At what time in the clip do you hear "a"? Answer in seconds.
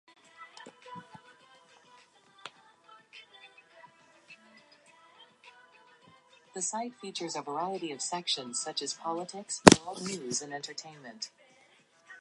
7.35-7.43